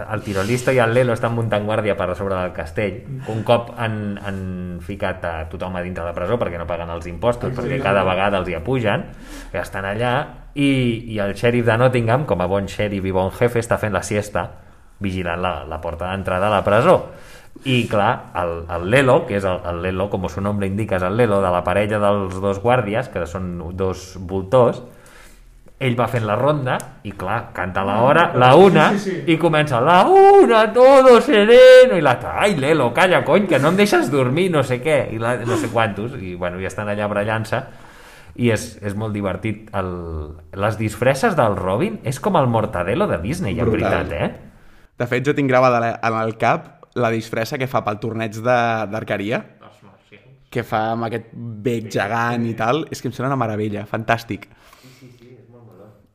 [0.00, 3.02] el tirolista i el Lelo estan muntant guàrdia per sobre del castell.
[3.28, 4.38] Un cop han, han
[4.84, 8.06] ficat a tothom a dintre de la presó perquè no paguen els impostos, perquè cada
[8.08, 9.04] vegada els hi apugen,
[9.52, 10.14] i estan allà,
[10.54, 10.70] i,
[11.12, 14.02] i el xèrif de Nottingham, com a bon xèrif i bon jefe, està fent la
[14.06, 14.48] siesta
[15.04, 17.02] vigilant la, la porta d'entrada a la presó.
[17.68, 21.04] I clar, el, el Lelo, que és el, el Lelo, com su nombre indica, és
[21.06, 24.80] el Lelo de la parella dels dos guàrdies, que són dos voltors,
[25.78, 29.32] ell va fent la ronda i clar, canta la hora, la una Sí, sí, sí.
[29.32, 33.76] i comença la una, todo sereno i l'altre, ai Lelo, calla cony que no em
[33.78, 37.06] deixes dormir, no sé què i la, no sé quantos, i bueno, ja estan allà
[37.08, 37.60] brallant-se
[38.38, 39.92] i és, és molt divertit el,
[40.54, 44.04] les disfresses del Robin és com el Mortadelo de Disney en Brutal.
[44.04, 44.50] veritat, eh?
[44.98, 48.86] De fet, jo tinc gravada en el cap la disfressa que fa pel torneig de-
[48.90, 49.44] d'arqueria,
[50.50, 54.46] que fa amb aquest bec gegant i tal, és que em sembla una meravella, fantàstic.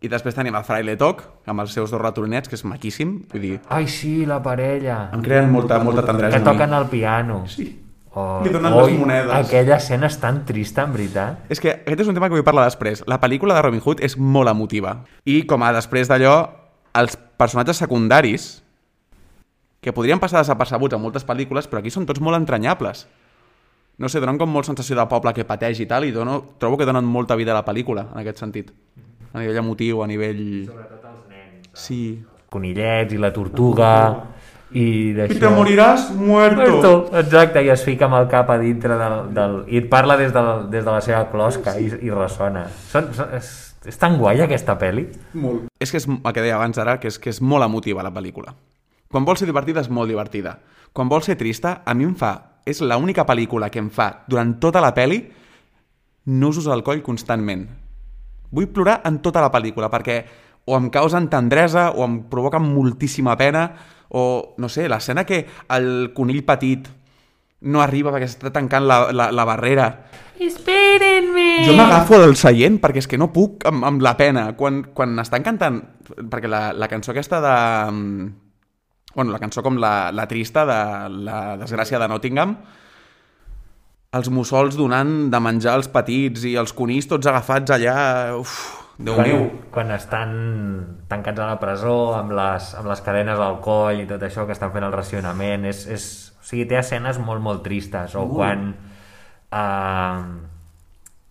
[0.04, 3.42] I després tenim el Fraile Toc, amb els seus dos ratolinets, que és maquíssim, vull
[3.46, 7.70] dir, Ai sí, la parella em creen molta, molta tendresa que toquen el piano Sí.
[8.14, 9.32] oh, Li donen oi, les monedes.
[9.38, 12.44] aquella escena és tan trista en veritat És que aquest és un tema que vull
[12.44, 13.04] parlar després.
[13.08, 14.98] La pel·lícula de Robin Hood és molt emotiva.
[15.26, 16.36] I com a després d'allò,
[17.00, 18.62] els personatges secundaris,
[19.82, 23.08] que podrien passar desapercebuts en moltes pel·lícules, però aquí són tots molt entranyables.
[23.98, 26.78] No sé, donen com molt sensació de poble que pateix i tal, i dono, trobo
[26.78, 28.72] que donen molta vida a la pel·lícula, en aquest sentit.
[29.34, 30.44] A nivell emotiu, a nivell...
[30.68, 32.00] sobretot els nens Sí.
[32.54, 33.90] conillets i la tortuga
[34.74, 34.84] i.
[35.14, 36.62] I te moriràs muerto.
[36.62, 36.92] Muerto.
[37.18, 39.16] Exacte, i es fica amb el cap a dintre del...
[39.34, 42.68] del i et parla des de, la- des de la seva closca i, i ressona.
[42.92, 43.52] Són, són, és,
[43.90, 45.08] és tan guai aquesta pel·li.
[45.42, 45.68] Molt.
[45.82, 48.14] És que és el que deia abans ara, que és, que és molt emotiva la
[48.14, 48.54] pel·lícula.
[49.14, 50.56] Quan vol ser divertida és molt divertida.
[50.94, 52.36] Quan vol ser trista, a mi em fa...
[52.66, 55.18] És l'única pel·lícula que em fa, durant tota la pel·li,
[56.32, 57.66] nusos al coll constantment.
[58.54, 60.22] Vull plorar en tota la pel·lícula, perquè
[60.70, 63.68] o em causen tendresa, o em provoquen moltíssima pena,
[64.14, 65.42] o, no sé, l'escena que
[65.74, 66.88] el conill petit
[67.64, 69.88] no arriba perquè s'està tancant la, la, la barrera
[70.38, 71.64] Espérenme!
[71.64, 74.50] jo m'agafo del seient perquè és que no puc amb, amb la pena.
[74.60, 75.82] Quan, quan estan cantant...
[76.04, 77.58] Perquè la, la cançó aquesta de...
[77.92, 78.32] mm,
[79.14, 80.78] Bueno, la cançó com la, la trista de
[81.28, 82.56] la desgràcia de Nottingham,
[84.14, 87.98] els mussols donant de menjar als petits i els conills tots agafats allà...
[88.40, 88.56] Uf,
[88.94, 89.46] Déu quan, meu.
[89.74, 90.34] quan estan
[91.10, 94.54] tancats a la presó amb les, amb les cadenes al coll i tot això que
[94.54, 96.06] estan fent el racionament és, és,
[96.38, 98.68] o sigui, té escenes molt molt tristes o quan
[99.50, 100.20] eh,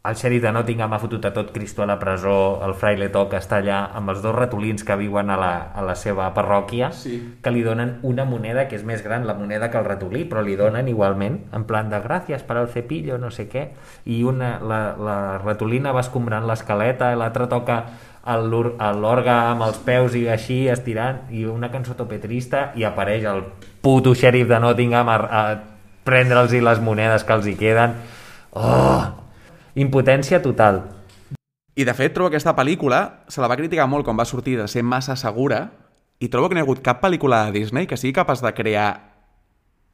[0.03, 3.37] el xèrif de Nottingham ha fotut a tot Cristo a la presó el fraile Toc
[3.38, 7.21] està allà amb els dos ratolins que viuen a la, a la seva parròquia Sí.
[7.41, 10.43] que li donen una moneda que és més gran la moneda que el ratolí però
[10.43, 13.69] li donen igualment en plan de gràcies per al cepillo no sé què
[14.11, 17.85] i una, la, la ratolina va escombrant l'escaleta i l'altra toca
[18.27, 23.45] l'orga amb els peus i així estirant i una cançó tope trista i apareix el
[23.83, 25.43] puto xèrif de Nottingham a, a
[26.03, 27.95] prendre'ls les monedes que els hi queden
[28.51, 29.22] oh!
[29.75, 30.83] Impotència total
[31.75, 34.59] I de fet trobo que aquesta pel·lícula se la va criticar molt quan va sortir
[34.59, 35.71] de ser massa segura
[36.21, 38.53] i trobo que no hi ha hagut cap pel·lícula de Disney que sigui capaç de
[38.53, 38.91] crear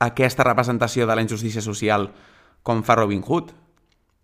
[0.02, 2.10] aquesta representació de la injustícia social
[2.62, 3.54] com fa Robin Hood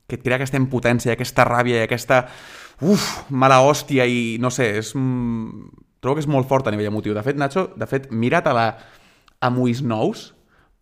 [0.09, 2.27] que et crea aquesta impotència aquesta ràbia i aquesta
[2.81, 5.69] uf, mala hòstia i no sé, és, mm,
[6.01, 7.15] trobo que és molt fort a nivell emotiu.
[7.15, 8.77] De fet, Nacho, de fet, mira't-la
[9.41, 10.33] amb ulls nous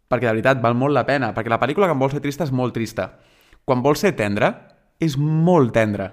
[0.08, 2.44] perquè de veritat val molt la pena, perquè la pel·lícula que em vol ser trista
[2.44, 3.18] és molt trista.
[3.64, 4.52] Quan vol ser tendra,
[5.02, 6.08] és molt tendra.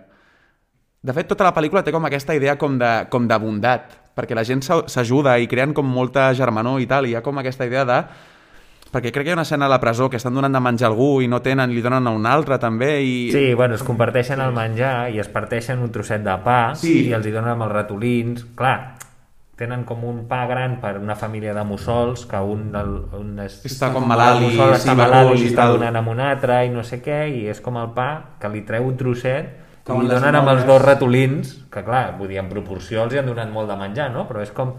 [1.02, 4.36] De fet, tota la pel·lícula té com aquesta idea com de, com de bondat, perquè
[4.36, 7.38] la gent s'a- s'ajuda i creen com molta germanor i tal, i hi ha com
[7.40, 8.02] aquesta idea de...
[8.90, 10.88] Perquè crec que hi ha una escena a la presó que estan donant de menjar
[10.88, 13.30] a algú i no tenen, li donen a un altre també, i...
[13.32, 16.96] Sí, bueno, es comparteixen el menjar i es parteixen un trosset de pa Sí.
[17.08, 18.48] i els hi donen amb els ratolins.
[18.58, 18.96] Clar,
[19.60, 23.60] tenen com un pa gran per una família de mussols, que un, el, un es,
[23.68, 26.72] Està com malalt i sí, està malalt i i està donant amb un altre i
[26.72, 30.08] no sé què, i és com el pa que li treu un trosset i li
[30.08, 33.50] donen amb els dos ratolins, que clar, vull dir, en proporció els hi han donat
[33.52, 34.28] molt de menjar, no?
[34.30, 34.76] Però és com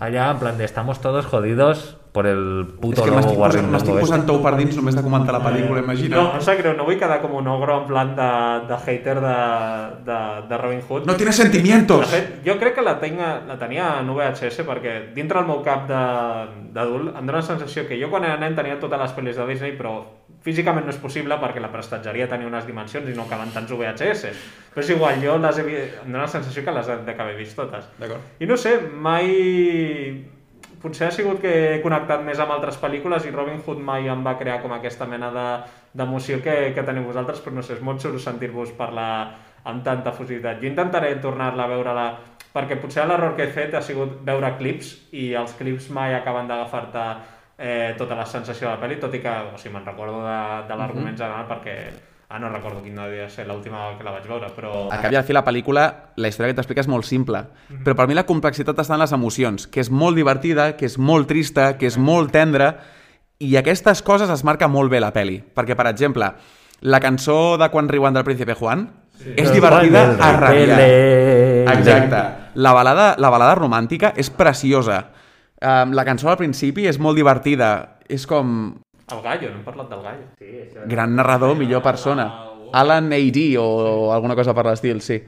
[0.00, 3.62] allà, en plan de estamos todos jodidos por el És puto que lobo m'estic Warren
[3.68, 6.16] posant, m'estic posant tou per dins només de comentar la pel·lícula, imagina.
[6.18, 8.28] No, em sap greu, no vull quedar com un ogro en plan de,
[8.72, 9.36] de hater de,
[10.10, 10.18] de,
[10.50, 11.06] de Robin Hood.
[11.06, 12.06] No tiene De sentimientos.
[12.10, 15.86] fet, jo crec que la, tenga, la tenia en VHS perquè dintre el meu cap
[15.88, 19.36] de- d'adult em dóna la sensació que jo quan era nen tenia totes les pel·lis
[19.38, 19.94] de Disney però
[20.44, 24.32] físicament no és possible perquè la prestatgeria tenia unes dimensions i no caben tants VHS.
[24.74, 25.64] Però és igual, jo les he,
[26.04, 27.86] em dóna la sensació que les he d'haver vist totes.
[27.98, 28.36] D'acord.
[28.38, 30.24] I no sé, mai...
[30.82, 34.20] Potser ha sigut que he connectat més amb altres pel·lícules i Robin Hood mai em
[34.24, 35.60] va crear com aquesta mena de-
[35.98, 40.12] d'emoció que, que teniu vosaltres, però no sé, és molt xulo sentir-vos parlar amb tanta
[40.12, 40.60] fusivitat.
[40.62, 42.06] Jo intentaré tornar-la a veure-la
[42.54, 46.46] perquè potser l'error que he fet ha sigut veure clips i els clips mai acaben
[46.48, 47.02] d'agafar-te
[47.58, 50.38] eh, tota la sensació de la pel·li, tot i que o sigui, me'n recordo de,
[50.68, 51.74] de l'argument general perquè
[52.28, 54.72] ah, no recordo quina devia ser l'última que la vaig veure, però...
[54.92, 55.86] Al cap i al fi la pel·lícula,
[56.20, 57.40] la història que t'explica és molt simple,
[57.84, 60.98] però per mi la complexitat està en les emocions, que és molt divertida, que és
[61.00, 62.74] molt trista, que és molt tendra,
[63.38, 65.38] i aquestes coses es marca molt bé la peli.
[65.40, 66.32] Perquè, per exemple,
[66.80, 68.88] la cançó de Quan riuen del príncipe Juan
[69.18, 69.32] sí.
[69.36, 70.80] és divertida a rabiar.
[71.74, 72.22] Exacte.
[72.58, 75.04] La balada, la balada romàntica és preciosa.
[75.58, 77.98] Um, la cançó al principi és molt divertida.
[78.08, 78.74] És com
[79.08, 80.26] El gallo, no hem parlat del gallo.
[80.38, 80.84] Sí, això...
[80.90, 82.28] gran narrador, millor persona.
[82.76, 83.44] Alan A.D.
[83.60, 85.22] o alguna cosa per l'estil, sí.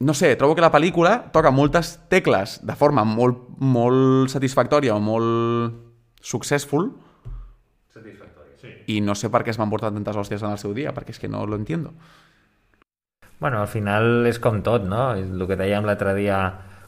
[0.00, 5.00] No sé, trobo que la pel·lícula toca moltes tecles de forma molt, molt satisfactòria o
[5.00, 5.76] molt
[6.20, 6.90] successful
[7.92, 8.56] Satisfactori.
[8.60, 8.72] Sí.
[8.96, 11.16] i no sé per què es m'han portat tantes hòsties en el seu dia, perquè
[11.16, 11.94] és que no lo entiendo.
[13.38, 15.10] Bueno, al final és com tot, no?
[15.16, 16.40] El que dèiem l'altre dia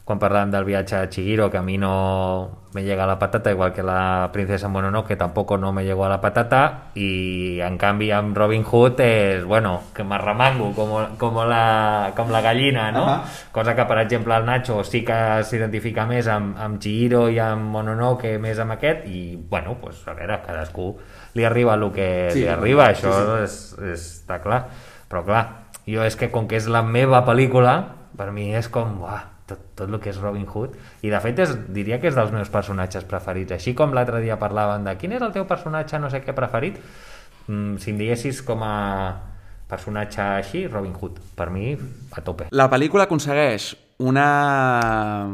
[0.09, 3.73] quan parlàvem del viatge a Chihiro, que a mi no me llega la patata, igual
[3.73, 8.35] que la princesa Mononoke tampoco no me llegó a la patata, y en canvi amb
[8.35, 13.05] Robin Hood és, bueno, que m'arremango com, com, la, com la gallina, no?
[13.05, 13.21] Ahà.
[13.53, 17.69] Cosa que, per exemple, el Nacho sí que s'identifica més amb, amb Chihiro i amb
[17.69, 20.95] Mononoke més amb aquest, i, bueno, pues, a veure, cadascú
[21.37, 24.63] li arriba el que Sí, li arriba, això sí, És, és, està clar.
[25.09, 25.47] Però clar,
[25.85, 27.83] jo és que com que és la meva pel·lícula,
[28.17, 31.41] per mi és com, uah, tot, tot el que és Robin Hood, i de fet
[31.43, 33.57] és, diria que és dels meus personatges preferits.
[33.57, 36.79] Així com l'altre dia parlaven de quin és el teu personatge no sé què preferit,
[37.47, 38.75] mm, si em diguessis com a
[39.69, 41.73] personatge així, Robin Hood, per mi,
[42.11, 42.49] a tope.
[42.51, 45.27] La pel·lícula aconsegueix una,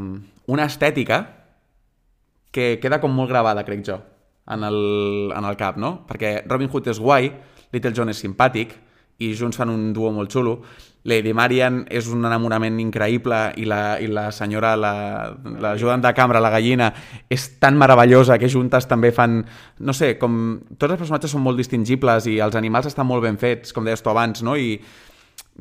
[0.52, 1.22] una estètica
[2.56, 4.00] que queda com molt gravada, crec jo,
[4.52, 4.80] en el,
[5.36, 6.02] en el cap, no?
[6.08, 7.32] Perquè Robin Hood és guai,
[7.76, 8.76] Little John és simpàtic,
[9.20, 10.60] i junts fan un duo molt xulo.
[11.06, 16.14] Lady Marian és un enamorament increïble i la, i la senyora, la- l'ajudant la, de
[16.18, 16.88] cambra, la gallina,
[17.30, 19.44] és tan meravellosa que juntes també fan...
[19.86, 20.40] No sé, com...
[20.78, 24.02] Tots els personatges són molt distingibles i els animals estan molt ben fets, com deies
[24.02, 24.58] tu abans, no?
[24.58, 24.80] I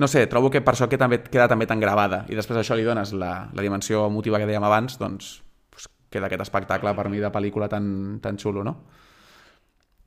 [0.01, 2.75] no sé, trobo que per això que també queda també tan gravada i després això
[2.75, 5.37] li dones la, la dimensió emotiva que dèiem abans, doncs,
[5.71, 8.79] doncs queda aquest espectacle per mi de pel·lícula tan, tan xulo, no?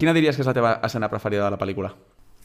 [0.02, 1.94] Quina diries que és la teva escena preferida de la pel·lícula?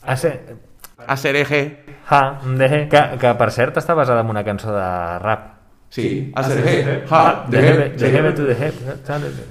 [0.05, 1.37] A ser...
[1.37, 1.85] Eje.
[2.09, 5.49] Ha, de, que, que per cert està basada en una cançó de rap.
[5.93, 6.97] Sí, a ser eje.
[7.11, 8.75] Ha, De de heaven, de heaven to the head.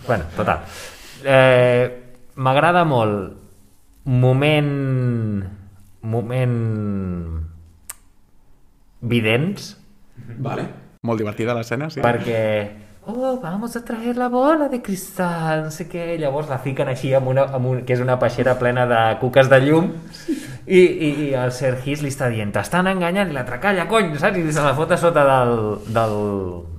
[0.08, 0.64] Bueno, total.
[1.24, 1.86] Eh,
[2.36, 3.38] M'agrada molt
[4.06, 5.44] moment...
[6.02, 6.58] moment...
[9.02, 9.78] vidents,
[10.38, 10.68] Vale.
[11.02, 12.02] Molt divertida l'escena, sí.
[12.04, 12.42] perquè
[13.06, 17.14] oh, vamos a traer la bola de cristal, no sé què, llavors la fiquen així
[17.18, 19.90] amb una, amb un, que és una peixera plena de cuques de llum.
[20.68, 24.14] I, i, i el Sir His li està dient t'estan enganyant i l'altre calla, cony,
[24.22, 24.38] saps?
[24.38, 25.56] I se la fota sota del...
[25.90, 26.16] del,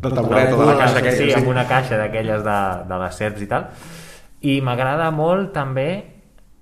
[0.04, 0.54] Del taburet.
[0.54, 3.50] o de la caixa aquella, sí, amb una caixa d'aquelles de, de les serps i
[3.50, 3.68] tal.
[4.42, 5.88] I m'agrada molt també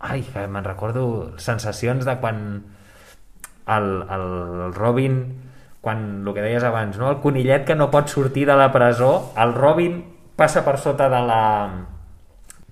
[0.01, 1.05] ai, me'n recordo
[1.37, 2.41] sensacions de quan
[3.69, 5.21] el, el Robin
[5.81, 7.11] quan el que deies abans, no?
[7.11, 10.03] el conillet que no pot sortir de la presó, el Robin
[10.37, 11.43] passa per sota de la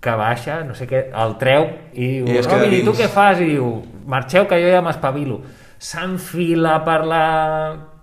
[0.00, 3.08] que baixa, no sé què, el treu i diu, I Robin, i tu dins." què
[3.12, 3.40] fas?
[3.42, 3.70] I diu,
[4.06, 5.40] marxeu que jo ja m'espavilo.
[5.78, 7.24] S'enfila per la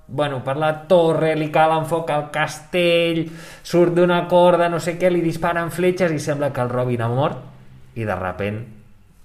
[0.07, 3.23] bueno, per la torre, li cala en foc al castell,
[3.65, 7.09] surt d'una corda, no sé què, li disparen fletxes i sembla que el Robin ha
[7.09, 8.59] mort i de repent,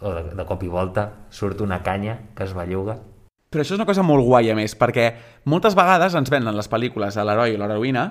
[0.01, 2.97] o de, de cop i volta, surt una canya que es belluga
[3.51, 5.09] Però això és una cosa molt guai, a més, perquè
[5.51, 8.05] moltes vegades ens venen les pel·lícules a l'heroi o l'heroïna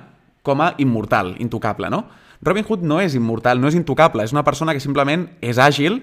[0.44, 2.04] com a immortal, intocable, no?
[2.44, 6.02] Robin Hood no és immortal, no és intocable, és una persona que simplement és àgil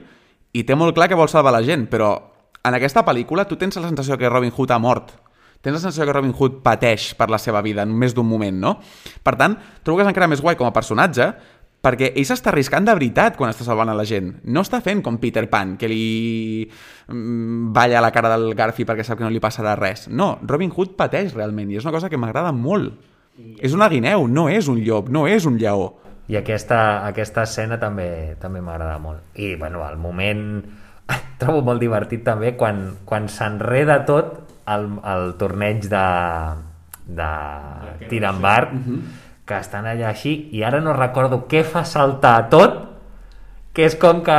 [0.57, 2.14] i té molt clar que vol salvar la gent, però
[2.64, 5.12] en aquesta pel·lícula tu tens la sensació que Robin Hood ha mort.
[5.61, 8.55] tens la sensació que Robin Hood pateix per la seva vida en més d'un moment,
[8.55, 8.77] no?
[9.25, 11.33] Per tant, trobo que és encara més guai com a personatge
[11.87, 14.33] perquè ell s'està arriscant de veritat quan està salvant a la gent.
[14.51, 19.07] No està fent com Peter Pan, que li mm, balla la cara del Garfi perquè
[19.07, 20.09] sap que no li passarà res.
[20.11, 22.96] No, Robin Hood pateix realment i és una cosa que m'agrada molt.
[23.37, 25.92] És una guineu, no és un llop, no és un lleó.
[26.27, 29.31] I aquesta, aquesta escena també també m'agrada molt.
[29.38, 30.42] I, bueno, el moment...
[31.38, 34.40] Trobo molt divertit també quan, quan s'enreda tot
[34.72, 36.07] el, el torneig de,
[37.20, 37.29] de
[38.11, 38.72] tir amb art,
[39.46, 42.80] que estan allà així, i ara no recordo què fa saltar tot,
[43.76, 44.38] que és com que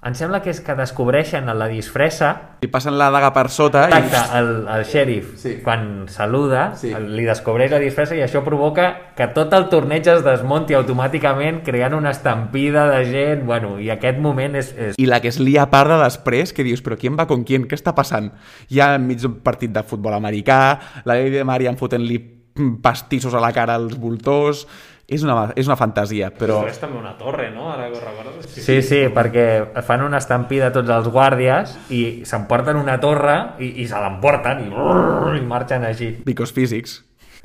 [0.00, 2.30] em sembla que és que descobreixen la disfressa
[2.64, 4.38] Li passen la daga per sota Exacte, i...
[4.38, 5.52] el, el xèrif, Sí.
[5.64, 6.94] quan saluda, Sí.
[6.94, 11.94] li descobreix la disfressa i això provoca que tot el torneig es desmunti automàticament, creant
[11.98, 14.72] una estampida de gent, bueno, i aquest moment és...
[14.76, 14.96] és...
[14.96, 17.44] I la que es lia a part de després, que dius, però qui va con
[17.44, 17.60] qui?
[17.68, 18.32] Què està passant?
[18.72, 22.39] Hi ha enmig d'un partit de futbol americà, la Lady de Marian fotent-li
[22.82, 24.66] pastissos a la cara als voltors...
[25.10, 26.60] És una, és una fantasia, però...
[26.62, 27.64] Però és també una torre, no?
[27.72, 28.44] Ara que ho recordes.
[28.54, 33.72] Sí, sí, perquè fan una estampida a tots els guàrdies i s'emporten una torre i,
[33.82, 36.12] i se l'emporten i, brrr, i marxen així.
[36.22, 37.00] Because physics.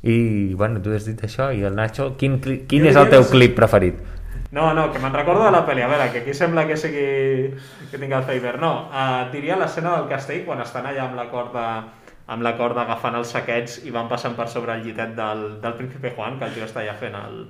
[0.06, 2.38] I, bueno, tu has dit això i el Nacho, quin,
[2.69, 3.97] quin és el teu clip preferit?
[4.54, 5.82] No, no, que me'n recordo de la pel·li.
[5.82, 7.49] A veure, que aquí sembla que sigui...
[7.89, 8.60] que tinc el Faber.
[8.62, 11.65] No, uh, diria l'escena del castell quan estan allà amb la corda
[12.27, 15.75] amb la corda agafant els saquets i van passant per sobre el llitet del, del
[15.77, 17.43] príncipe Juan, que el tio està allà fent el...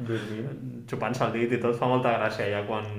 [0.90, 2.90] xupant-se el dit i tot, fa molta gràcia ja quan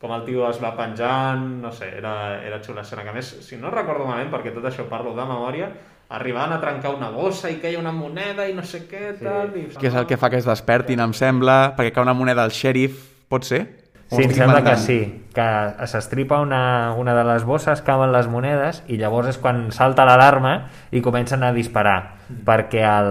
[0.00, 3.02] com el tio es va penjant, no sé, era, era xula escena.
[3.02, 5.70] Que a més, si no recordo malament, perquè tot això parlo de memòria,
[6.16, 9.56] arribaven a trencar una bossa i queia una moneda i no sé què, tal...
[9.56, 9.66] I...
[9.74, 12.54] Que és el que fa que es despertin, em sembla, perquè cau una moneda al
[12.54, 13.00] xèrif,
[13.32, 13.64] pot ser?
[14.10, 14.98] Sí, em sembla que sí,
[15.34, 15.46] que
[15.90, 20.68] s'estripa una, una de les bosses, cauen les monedes i llavors és quan salta l'alarma
[20.94, 22.14] i comencen a disparar
[22.46, 23.10] perquè el,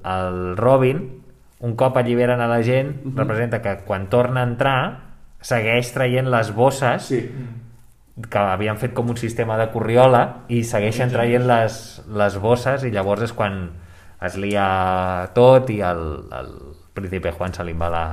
[0.00, 1.02] el Robin
[1.60, 4.78] un cop alliberen a la gent representa que quan torna a entrar
[5.44, 7.20] segueix traient les bosses Sí.
[8.30, 12.90] que havien fet com un sistema de corriola i segueixen traient les, les bosses i
[12.92, 13.62] llavors és quan
[14.24, 16.50] es lia tot i el, el
[16.96, 18.04] príncipe Juan se li va la,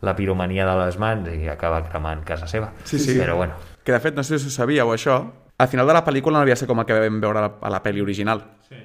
[0.00, 2.72] la piromania de les mans i acaba cremant casa seva.
[2.84, 3.18] Sí, sí.
[3.18, 5.22] Però bueno, Que de fet, no sé si ho sabíeu això,
[5.58, 7.42] al final de la pel·lícula no havia de ser com el que vam veure a
[7.46, 8.42] la, a la pel·li original.
[8.68, 8.76] Sí.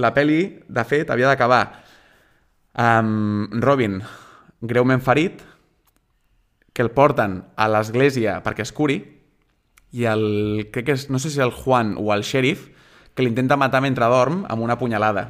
[0.00, 1.62] La pel·li, de fet, havia d'acabar
[2.78, 4.00] amb Robin
[4.60, 5.42] greument ferit,
[6.72, 8.98] que el porten a l'església perquè es curi,
[9.92, 12.68] i el, crec que és, no sé si el Juan o el xèrif,
[13.16, 15.24] que l'intenta matar mentre dorm amb una punyalada.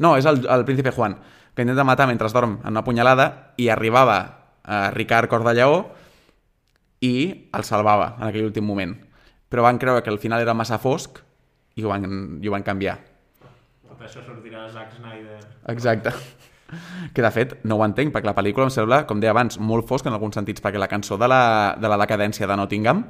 [0.00, 1.16] No, és el, el príncipe Juan,
[1.54, 5.54] que intenta matar mentre es dorm amb una punyalada i arribava a Ricard Cor de
[5.56, 5.80] Lleó
[7.00, 7.14] i
[7.56, 8.94] el salvava en aquell últim moment.
[9.50, 11.22] Però van creure que al final era massa fosc
[11.76, 12.06] i ho van,
[12.42, 12.98] i ho van canviar.
[14.00, 15.40] Per això sortirà Zack Snyder.
[15.74, 16.14] Exacte.
[17.10, 19.88] Que de fet no ho entenc, perquè la pel·lícula em sembla, com deia abans, molt
[19.88, 21.40] fosc en alguns sentits, perquè la cançó de la,
[21.74, 23.00] de la decadència de Nottingham,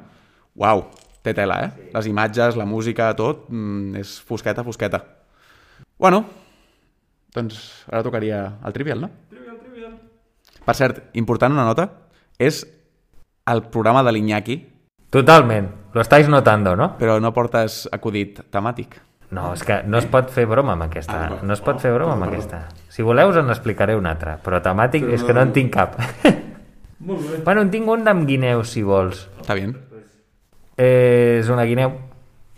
[0.57, 0.81] uau,
[1.21, 1.89] té tela, eh?
[1.93, 5.03] Les imatges, la música, tot, mm, és fosqueta, fosqueta.
[6.01, 6.23] Bueno,
[7.37, 9.11] doncs ara tocaria el trivial, no?
[10.71, 11.89] Per cert, important una nota,
[12.39, 12.61] és
[13.51, 14.55] el programa de l'Iñaki,
[15.11, 15.67] totalment.
[15.91, 16.93] Lo estáis notando, no?
[16.95, 18.95] però no portes acudit temàtic.
[19.35, 21.17] No, és que no es pot fer broma amb aquesta.
[21.25, 22.61] Ah, No es pot fer broma amb aquesta.
[22.91, 25.99] Si voleu us en explicaré un altre, però temàtic és que no en tinc cap.
[27.07, 27.41] Molt bé.
[27.43, 29.25] bueno, en tinc un d'amb guineus, si vols.
[29.41, 29.67] Està bé?
[30.79, 31.97] És una guineu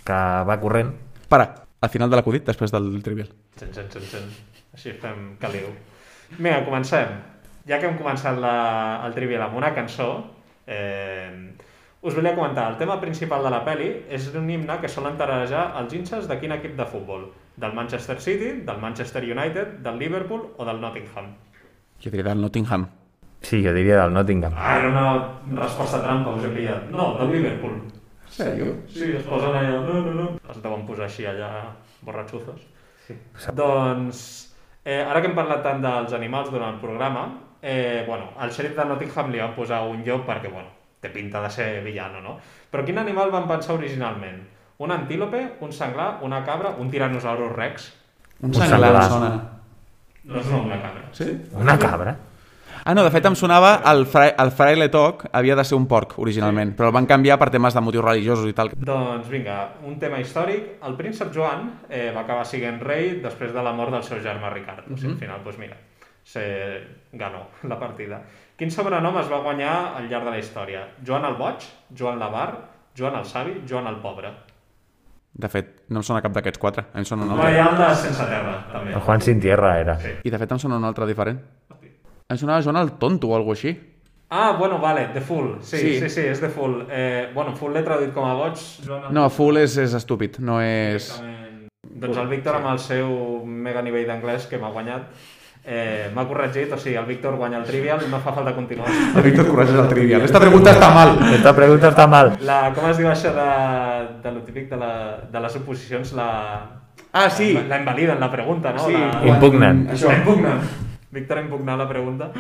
[0.06, 0.92] que va corrent
[1.30, 1.48] Para,
[1.82, 3.30] al final de l'acudit, després del trivial.
[3.58, 4.28] Cen, cen, cen.
[4.78, 5.72] Així fem caliu.
[6.38, 7.33] Vinga, comencem.
[7.70, 8.56] Ja que hem començat la,
[9.08, 10.10] el trivial amb una cançó,
[10.68, 11.54] eh,
[12.04, 15.70] us volia comentar, el tema principal de la peli és un himne que solen tararejar
[15.80, 17.30] els inces de quin equip de futbol?
[17.56, 21.32] Del Manchester City, del Manchester United, del Liverpool o del Nottingham?
[22.04, 22.90] Jo diria del Nottingham.
[23.44, 24.54] Sí, jo diria del Nottingham.
[24.58, 26.90] Ah, era una resposta trampa, us he pillat.
[26.92, 27.80] No, del Liverpool.
[28.34, 28.74] Sèrio?
[28.90, 29.80] Sí, es posen allà...
[29.86, 30.28] No, no, no.
[30.50, 31.50] Es deuen posar així allà
[32.04, 32.64] borratxuzos.
[33.06, 33.16] Sí.
[33.56, 34.22] Doncs,
[34.84, 37.28] eh, ara que hem parlat tant dels animals durant el programa,
[37.64, 40.68] eh, bueno, al xèrif de Nottingham li van posar un llop perquè, bueno,
[41.02, 42.36] té pinta de ser villano, no?
[42.72, 44.44] Però quin animal van pensar originalment?
[44.84, 47.90] Un antílope, un senglar, una cabra, un tiranosaurus rex?
[48.42, 49.10] Un Un senglar senglar.
[49.10, 49.32] sona.
[50.24, 51.04] No és una cabra.
[51.12, 51.26] Sí?
[51.56, 52.16] Una cabra?
[52.86, 55.86] Ah, no, de fet em sonava el, fra el fraile toc havia de ser un
[55.88, 56.76] porc originalment, sí.
[56.76, 58.74] però el van canviar per temes de motius religiosos i tal.
[58.76, 60.82] Doncs vinga, un tema històric.
[60.84, 64.52] El príncep Joan eh, va acabar sent rei després de la mort del seu germà
[64.52, 64.90] Ricard.
[64.92, 65.78] O sigui, al final, doncs mira,
[66.24, 68.22] se ganó la partida.
[68.58, 70.88] Quin sobrenom es va guanyar al llarg de la història?
[71.06, 71.66] Joan el Boig,
[71.98, 72.50] Joan l'Avar,
[72.98, 74.32] Joan el Savi, Joan el Pobre.
[75.34, 76.84] De fet, no em sona cap d'aquests quatre.
[76.94, 77.56] A mi em sona un No, altre.
[77.56, 78.94] hi ha el de Sense Terra, també.
[78.94, 79.96] El Juan Sin Tierra era.
[80.00, 80.12] Sí.
[80.24, 81.40] I de fet em sona un altre diferent.
[82.30, 83.74] Em sonava Joan el tonto o alguna així.
[84.30, 85.58] Ah, bueno, vale, The Fool.
[85.62, 85.94] Sí, Sí.
[85.96, 86.88] sí, sí, sí és The Fool.
[86.90, 88.56] Eh, bueno, Fool l'he traduït com a boig.
[88.86, 91.10] Joan el- No, full és, és estúpid, no és...
[91.20, 91.68] Directament.
[91.84, 95.04] Doncs el Víctor amb el seu mega nivell d'anglès que m'ha guanyat
[95.66, 98.90] eh, m'ha corregit, o sigui, el Víctor guanya el trivial, no fa falta continuar.
[99.16, 100.22] El Víctor corregeix el trivial.
[100.28, 101.16] Esta pregunta està mal.
[101.34, 102.34] Esta pregunta està mal.
[102.42, 103.50] La, com es diu això de,
[104.24, 104.94] de lo típic de, la,
[105.32, 106.14] de les oposicions?
[106.18, 106.30] La,
[107.14, 107.54] Ah, sí.
[107.70, 108.88] La invaliden, la pregunta, no?
[108.88, 109.84] Sí, La, Impugnen.
[109.94, 110.10] Això.
[110.10, 110.64] La impugnen.
[111.14, 112.32] Víctor ha impugnat la pregunta.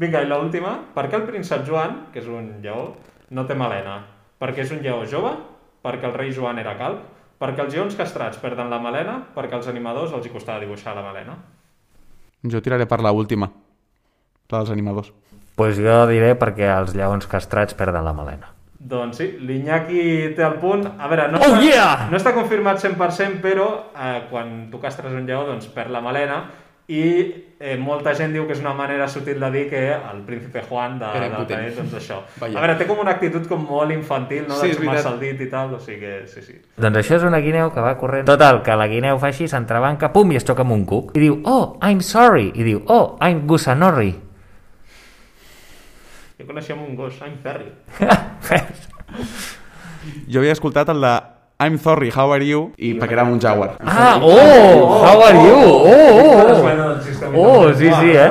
[0.00, 0.78] Vinga, i l'última.
[0.94, 2.94] Per què el príncep Joan, que és un lleó,
[3.36, 3.98] no té melena?
[4.40, 5.34] Perquè és un lleó jove?
[5.84, 7.02] Perquè el rei Joan era calb?
[7.38, 9.18] Perquè els lleons castrats perden la melena?
[9.36, 11.36] Perquè als animadors els hi costava dibuixar la melena?
[12.44, 13.50] Jo tiraré per la última.
[14.50, 15.12] La dels animadors.
[15.58, 18.52] pues jo diré perquè els lleons castrats perden la melena.
[18.78, 20.84] Doncs sí, l'Iñaki té el punt.
[20.86, 22.06] A veure, no, Oh, està, yeah!
[22.10, 26.44] no està confirmat 100%, però eh, quan tu castres un lleó, doncs perd la melena
[26.88, 27.00] i
[27.60, 30.98] eh, molta gent diu que és una manera sutil de dir que el príncipe Juan
[30.98, 32.22] de, Era de tenir, doncs això.
[32.40, 32.56] Vaja.
[32.56, 34.56] A veure, té com una actitud com molt infantil, no?
[34.56, 35.02] Sí, de és veritat.
[35.02, 36.56] xumar-se el dit i tal, o sigui que sí, sí.
[36.80, 38.24] Doncs això és una guineu que va corrent.
[38.30, 41.12] Total, que la guineu fa així, s'entrebanca, pum, i es xoca amb un cuc.
[41.18, 42.48] I diu, oh, I'm sorry.
[42.54, 44.14] I diu, oh, I'm gusanorri.
[46.38, 47.68] Jo coneixia un gos, I'm Ferry.
[50.28, 51.16] Jo havia escoltat el de
[51.60, 52.72] I'm sorry, how are you?
[52.78, 53.76] I perquè era un jaguar.
[53.82, 55.58] ah, oh, how are you?
[55.58, 56.52] Oh, oh,
[57.34, 57.34] oh.
[57.34, 58.30] Oh, sí, sí, eh?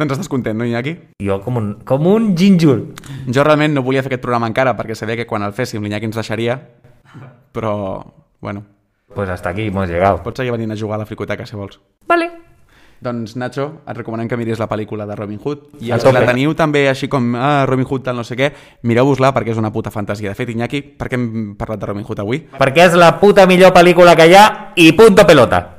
[0.00, 0.94] Doncs estàs content, no, Iñaki?
[1.20, 2.94] Jo com un, com un gínjol.
[3.28, 6.08] Jo realment no volia fer aquest programa encara perquè sabia que quan el féssim l'Iñaki
[6.08, 6.56] ens deixaria,
[7.52, 8.04] però,
[8.40, 8.64] bueno,
[9.12, 10.22] Pues hasta aquí hemos llegado.
[10.22, 11.80] pots seguir venint a jugar a la fricoteca si vols.
[12.06, 12.30] Vale.
[13.00, 15.80] Doncs, Nacho, et recomanem que miris la pel·lícula de Robin Hood.
[15.80, 18.50] I els que la teniu també així com ah, Robin Hood tal no sé què,
[18.84, 20.34] mireu-vos-la perquè és una puta fantasia.
[20.34, 22.44] De fet, Iñaki, per què hem parlat de Robin Hood avui?
[22.60, 24.46] Perquè és la puta millor pel·lícula que hi ha
[24.76, 25.78] i punto pelota.